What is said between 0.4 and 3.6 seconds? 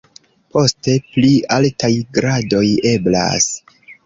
Poste pli altaj gradoj eblas.